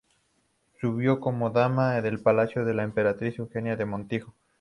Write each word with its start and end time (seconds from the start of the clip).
Sirvió 0.79 1.19
como 1.19 1.51
dama 1.51 2.01
del 2.01 2.19
palacio 2.19 2.65
de 2.65 2.73
la 2.73 2.81
emperatriz 2.81 3.37
Eugenia 3.37 3.75
de 3.75 3.85
Montijo. 3.85 4.33